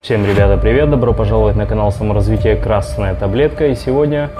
[0.00, 0.88] Всем, ребята, привет!
[0.88, 3.66] Добро пожаловать на канал саморазвития Красная Таблетка.
[3.66, 4.30] И сегодня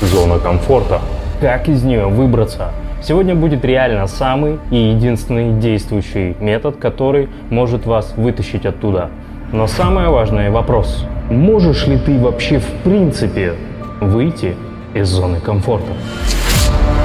[0.00, 1.00] зона комфорта.
[1.40, 2.70] Как из нее выбраться?
[3.02, 9.10] Сегодня будет реально самый и единственный действующий метод, который может вас вытащить оттуда.
[9.52, 11.04] Но самое важное вопрос.
[11.28, 13.54] Можешь ли ты вообще в принципе
[14.00, 14.54] выйти
[14.94, 15.92] из зоны комфорта?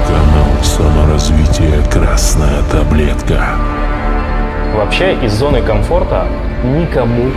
[0.06, 3.56] Канал саморазвития Красная Таблетка.
[4.74, 6.26] Вообще из зоны комфорта
[6.64, 7.30] никому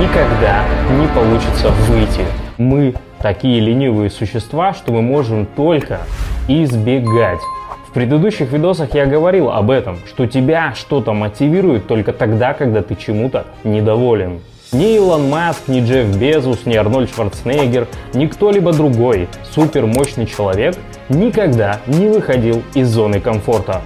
[0.00, 0.64] никогда
[0.98, 2.24] не получится выйти.
[2.58, 6.00] Мы такие ленивые существа, что мы можем только
[6.48, 7.40] избегать.
[7.88, 12.94] В предыдущих видосах я говорил об этом, что тебя что-то мотивирует только тогда, когда ты
[12.94, 14.40] чему-то недоволен.
[14.72, 20.76] Ни Илон Маск, ни Джефф Безус, ни Арнольд Шварценеггер, ни кто-либо другой супермощный человек
[21.08, 23.82] никогда не выходил из зоны комфорта.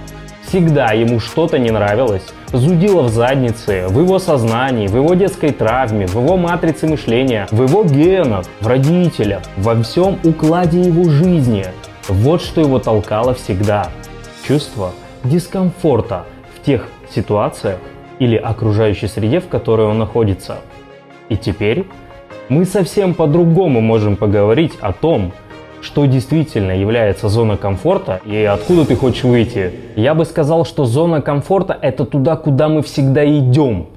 [0.47, 6.07] Всегда ему что-то не нравилось, зудило в заднице, в его сознании, в его детской травме,
[6.07, 11.65] в его матрице мышления, в его генах, в родителях, во всем укладе его жизни.
[12.07, 13.89] Вот что его толкало всегда.
[14.47, 14.91] Чувство
[15.23, 17.79] дискомфорта в тех ситуациях
[18.19, 20.57] или окружающей среде, в которой он находится.
[21.29, 21.87] И теперь
[22.49, 25.31] мы совсем по-другому можем поговорить о том,
[25.81, 29.71] что действительно является зона комфорта и откуда ты хочешь выйти.
[29.95, 33.87] Я бы сказал, что зона комфорта это туда, куда мы всегда идем,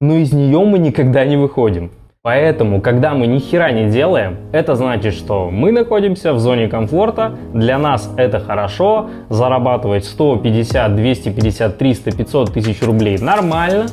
[0.00, 1.90] но из нее мы никогда не выходим.
[2.22, 7.36] Поэтому, когда мы ни хера не делаем, это значит, что мы находимся в зоне комфорта,
[7.52, 13.88] для нас это хорошо, зарабатывать 100, 50, 250, 300, 500 тысяч рублей нормально,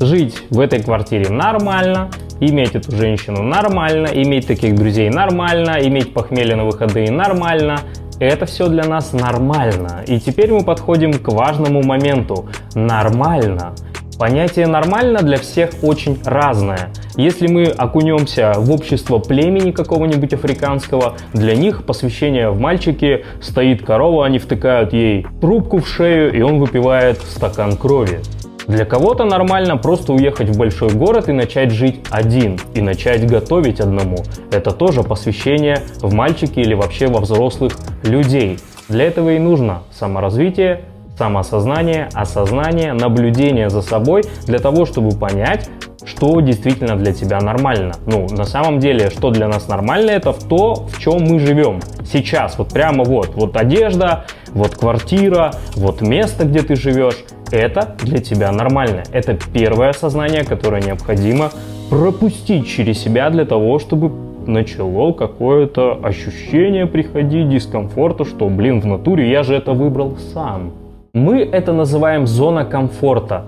[0.00, 2.08] жить в этой квартире нормально,
[2.40, 7.80] иметь эту женщину нормально, иметь таких друзей нормально, иметь похмелье на выходные нормально.
[8.20, 10.04] Это все для нас нормально.
[10.06, 12.48] И теперь мы подходим к важному моменту.
[12.74, 13.74] Нормально.
[14.18, 16.90] Понятие «нормально» для всех очень разное.
[17.16, 24.24] Если мы окунемся в общество племени какого-нибудь африканского, для них посвящение в мальчике стоит корова,
[24.24, 28.20] они втыкают ей трубку в шею, и он выпивает стакан крови.
[28.66, 33.80] Для кого-то нормально просто уехать в большой город и начать жить один, и начать готовить
[33.80, 34.18] одному.
[34.50, 38.58] Это тоже посвящение в мальчики или вообще во взрослых людей.
[38.88, 40.84] Для этого и нужно саморазвитие,
[41.18, 45.68] самоосознание, осознание, наблюдение за собой, для того, чтобы понять,
[46.04, 47.94] что действительно для тебя нормально.
[48.06, 51.80] Ну, на самом деле, что для нас нормально, это в то, в чем мы живем.
[52.10, 57.24] Сейчас, вот прямо вот, вот одежда, вот квартира, вот место, где ты живешь,
[57.54, 59.02] это для тебя нормально.
[59.12, 61.50] Это первое осознание, которое необходимо
[61.90, 64.10] пропустить через себя для того, чтобы
[64.46, 70.72] начало какое-то ощущение приходить, дискомфорта, что, блин, в натуре я же это выбрал сам.
[71.12, 73.44] Мы это называем зона комфорта.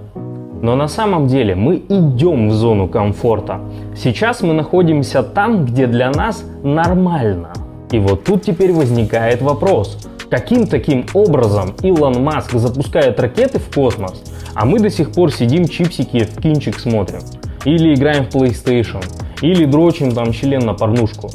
[0.62, 3.61] Но на самом деле мы идем в зону комфорта.
[3.94, 7.53] Сейчас мы находимся там, где для нас нормально.
[7.91, 9.99] И вот тут теперь возникает вопрос.
[10.31, 14.22] Каким таким образом Илон Маск запускает ракеты в космос,
[14.54, 17.20] а мы до сих пор сидим чипсики в кинчик смотрим?
[17.64, 19.04] Или играем в PlayStation?
[19.41, 21.31] Или дрочим там член на порнушку?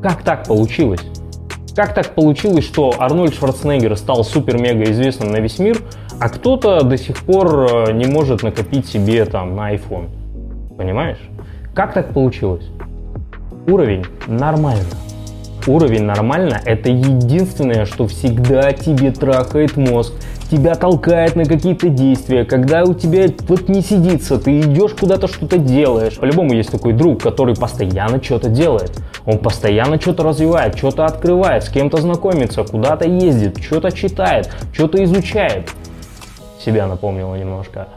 [0.00, 1.00] Как так получилось?
[1.74, 5.80] Как так получилось, что Арнольд Шварценеггер стал супер-мега известным на весь мир,
[6.20, 10.08] а кто-то до сих пор э, не может накопить себе там на iPhone?
[10.76, 11.20] Понимаешь?
[11.74, 12.68] Как так получилось?
[13.66, 14.84] Уровень нормально.
[15.68, 20.14] Уровень нормально– это единственное, что всегда тебе трахает мозг,
[20.50, 25.58] тебя толкает на какие-то действия, когда у тебя вот не сидится, ты идешь куда-то что-то
[25.58, 26.16] делаешь.
[26.16, 28.98] По-любому есть такой друг, который постоянно что-то делает.
[29.26, 35.68] Он постоянно что-то развивает, что-то открывает, с кем-то знакомится, куда-то ездит, что-то читает, что-то изучает.
[36.64, 37.88] Себя напомнила немножко.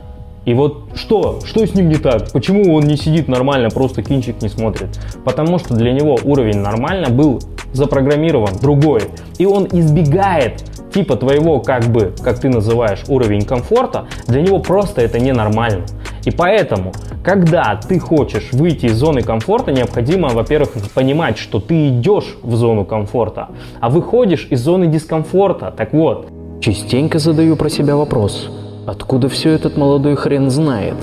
[0.46, 1.40] И вот что?
[1.46, 2.32] Что с ним не так?
[2.32, 4.90] Почему он не сидит нормально, просто кинчик не смотрит?
[5.24, 7.40] Потому что для него уровень нормально был
[7.74, 9.04] запрограммирован другой.
[9.38, 15.02] И он избегает типа твоего, как бы, как ты называешь, уровень комфорта, для него просто
[15.02, 15.86] это ненормально.
[16.26, 16.92] И поэтому,
[17.24, 22.84] когда ты хочешь выйти из зоны комфорта, необходимо, во-первых, понимать, что ты идешь в зону
[22.84, 23.50] комфорта,
[23.80, 25.74] а выходишь из зоны дискомфорта.
[25.76, 26.28] Так вот,
[26.60, 28.50] частенько задаю про себя вопрос–
[28.92, 30.96] Откуда все этот молодой хрен знает?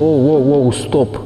[0.00, 1.16] Оу-оу-оу, стоп.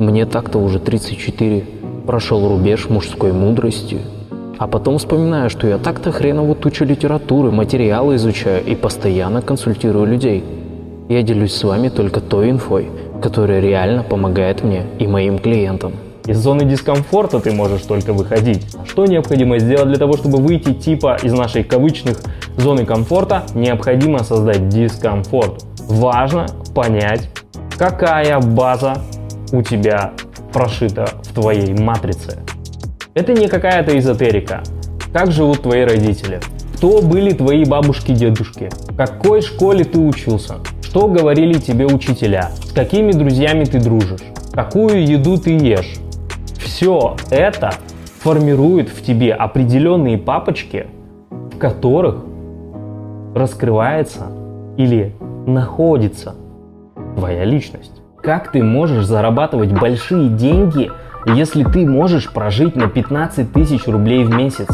[0.00, 1.64] Мне так-то уже 34.
[2.04, 4.00] Прошел рубеж мужской мудрости.
[4.58, 10.42] А потом вспоминаю, что я так-то хреново тучу литературы, материалы изучаю и постоянно консультирую людей.
[11.08, 12.90] Я делюсь с вами только той инфой,
[13.22, 15.92] которая реально помогает мне и моим клиентам.
[16.26, 18.64] Из зоны дискомфорта ты можешь только выходить.
[18.86, 22.20] Что необходимо сделать для того, чтобы выйти типа из нашей кавычных
[22.56, 23.44] зоны комфорта?
[23.54, 25.64] Необходимо создать дискомфорт.
[25.88, 27.28] Важно понять,
[27.76, 28.98] какая база
[29.50, 30.12] у тебя
[30.52, 32.38] прошито в твоей матрице.
[33.14, 34.62] Это не какая-то эзотерика.
[35.12, 36.40] Как живут твои родители?
[36.76, 38.70] Кто были твои бабушки-дедушки?
[38.88, 40.56] В какой школе ты учился?
[40.82, 42.50] Что говорили тебе учителя?
[42.64, 44.20] С какими друзьями ты дружишь?
[44.52, 45.96] Какую еду ты ешь?
[46.82, 47.74] Все это
[48.22, 50.88] формирует в тебе определенные папочки,
[51.30, 52.16] в которых
[53.36, 54.26] раскрывается
[54.76, 55.14] или
[55.46, 56.34] находится
[57.14, 58.02] твоя личность.
[58.20, 60.90] Как ты можешь зарабатывать большие деньги,
[61.24, 64.66] если ты можешь прожить на 15 тысяч рублей в месяц?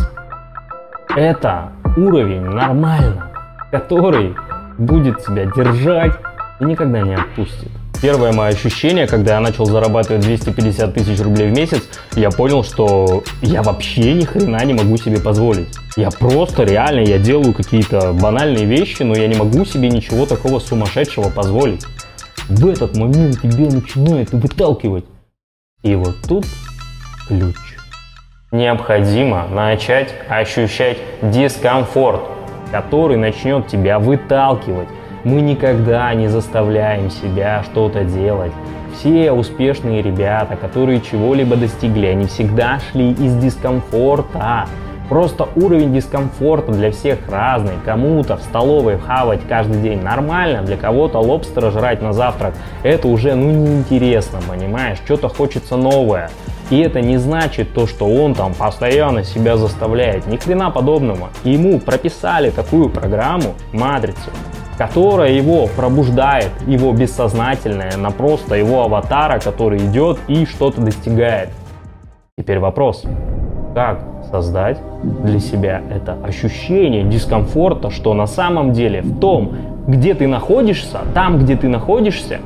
[1.14, 3.26] Это уровень нормально,
[3.70, 4.34] который
[4.78, 6.12] будет тебя держать
[6.58, 7.69] и никогда не отпустит.
[8.00, 11.82] Первое мое ощущение, когда я начал зарабатывать 250 тысяч рублей в месяц,
[12.14, 15.76] я понял, что я вообще ни хрена не могу себе позволить.
[15.96, 20.60] Я просто реально, я делаю какие-то банальные вещи, но я не могу себе ничего такого
[20.60, 21.86] сумасшедшего позволить.
[22.48, 25.04] В этот момент тебе начинает выталкивать.
[25.82, 26.46] И вот тут
[27.26, 27.56] ключ.
[28.52, 32.22] Необходимо начать ощущать дискомфорт,
[32.70, 34.88] который начнет тебя выталкивать
[35.24, 38.52] мы никогда не заставляем себя что-то делать.
[38.94, 44.66] Все успешные ребята, которые чего-либо достигли, они всегда шли из дискомфорта.
[45.08, 47.74] Просто уровень дискомфорта для всех разный.
[47.84, 53.34] Кому-то в столовой хавать каждый день нормально, для кого-то лобстера жрать на завтрак это уже
[53.34, 54.98] ну неинтересно, понимаешь?
[55.04, 56.30] Что-то хочется новое.
[56.70, 60.26] И это не значит то, что он там постоянно себя заставляет.
[60.26, 61.30] Ни хрена подобного.
[61.42, 64.30] Ему прописали такую программу, матрицу,
[64.78, 71.50] которая его пробуждает, его бессознательное, на просто его аватара, который идет и что-то достигает.
[72.38, 73.02] Теперь вопрос,
[73.75, 73.98] как
[74.30, 79.56] создать для себя это ощущение дискомфорта, что на самом деле в том,
[79.88, 82.38] где ты находишься, там, где ты находишься,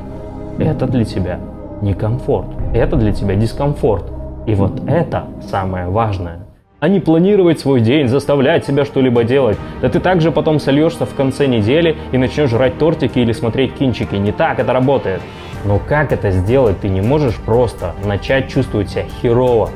[0.57, 1.39] это для тебя
[1.81, 4.05] не комфорт, это для тебя дискомфорт.
[4.47, 6.39] И вот это самое важное
[6.83, 9.57] а не планировать свой день, заставлять себя что-либо делать.
[9.81, 14.15] Да ты также потом сольешься в конце недели и начнешь жрать тортики или смотреть кинчики.
[14.15, 15.21] Не так это работает.
[15.63, 19.69] Но как это сделать, ты не можешь просто начать чувствовать себя херово.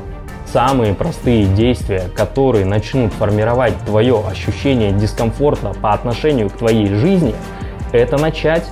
[0.44, 7.34] Самые простые действия, которые начнут формировать твое ощущение дискомфорта по отношению к твоей жизни,
[7.90, 8.70] это начать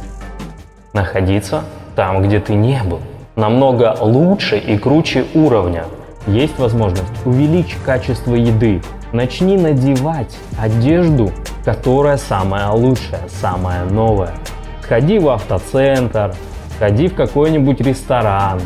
[0.93, 3.01] находиться там, где ты не был.
[3.35, 5.85] Намного лучше и круче уровня–
[6.27, 8.83] есть возможность увеличить качество еды.
[9.13, 11.31] Начни надевать одежду,
[11.65, 14.35] которая самая лучшая, самая новая.
[14.83, 16.35] Сходи в автоцентр,
[16.77, 18.61] сходи в какой-нибудь ресторан,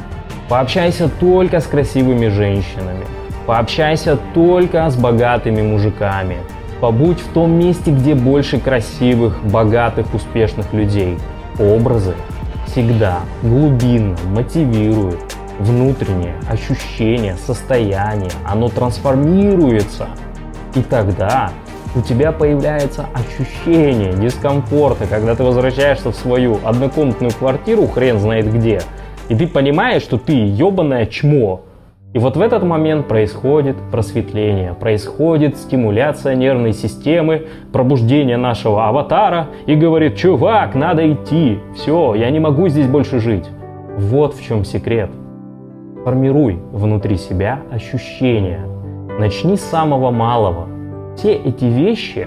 [0.48, 3.04] пообщайся только с красивыми женщинами,
[3.46, 6.38] пообщайся только с богатыми мужиками,
[6.80, 11.18] побудь в том месте, где больше красивых, богатых, успешных людей.
[11.58, 12.14] Образы
[12.66, 15.20] всегда глубинно мотивируют
[15.60, 20.08] внутреннее ощущение, состояние, оно трансформируется.
[20.74, 21.50] И тогда
[21.94, 28.80] у тебя появляется ощущение дискомфорта, когда ты возвращаешься в свою однокомнатную квартиру, хрен знает где,
[29.28, 31.62] и ты понимаешь, что ты ебаное чмо.
[32.12, 39.76] И вот в этот момент происходит просветление, происходит стимуляция нервной системы, пробуждение нашего аватара и
[39.76, 43.48] говорит, чувак, надо идти, все, я не могу здесь больше жить.
[43.96, 45.10] Вот в чем секрет.
[46.04, 48.60] Формируй внутри себя ощущения.
[49.18, 50.66] Начни с самого малого.
[51.14, 52.26] Все эти вещи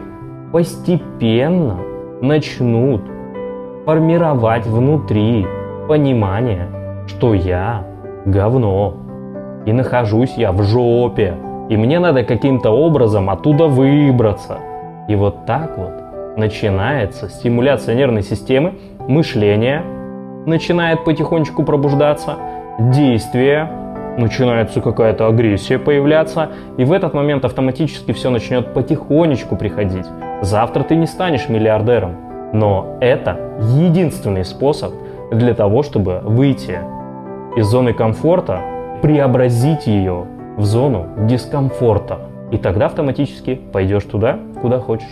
[0.52, 1.80] постепенно
[2.22, 3.02] начнут
[3.86, 5.48] формировать внутри
[5.88, 6.68] понимание,
[7.08, 7.84] что я
[8.26, 8.94] говно.
[9.66, 11.34] И нахожусь я в жопе.
[11.70, 14.60] И мне надо каким-то образом оттуда выбраться.
[15.08, 19.82] И вот так вот начинается стимуляция нервной системы, мышление
[20.46, 22.36] начинает потихонечку пробуждаться–
[22.80, 23.70] действие,
[24.18, 30.06] начинается какая-то агрессия появляться, и в этот момент автоматически все начнет потихонечку приходить.
[30.42, 32.16] Завтра ты не станешь миллиардером,
[32.54, 34.94] но это единственный способ
[35.32, 36.80] для того, чтобы выйти
[37.56, 38.62] из зоны комфорта,
[39.02, 40.26] преобразить ее
[40.58, 42.20] в зону дискомфорта.
[42.52, 45.08] И тогда автоматически пойдешь туда, куда хочешь.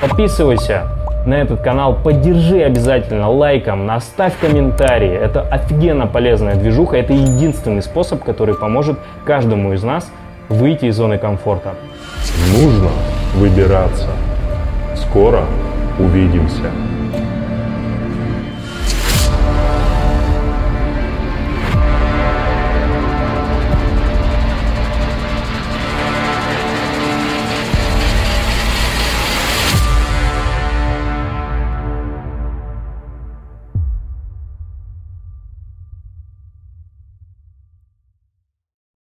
[0.00, 0.84] Подписывайся
[1.26, 5.12] на этот канал, поддержи обязательно лайком, оставь комментарии.
[5.12, 10.10] Это офигенно полезная движуха, это единственный способ, который поможет каждому из нас
[10.48, 11.74] выйти из зоны комфорта.
[12.52, 12.90] Нужно
[13.36, 14.08] выбираться.
[14.96, 15.44] Скоро
[15.98, 16.70] увидимся.